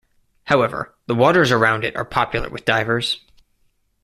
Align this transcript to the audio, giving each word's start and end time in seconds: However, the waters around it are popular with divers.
However, 0.45 0.95
the 1.05 1.13
waters 1.13 1.51
around 1.51 1.83
it 1.83 1.95
are 1.95 2.03
popular 2.03 2.49
with 2.49 2.65
divers. 2.65 3.21